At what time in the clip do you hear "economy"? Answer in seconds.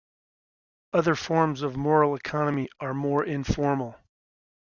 2.15-2.69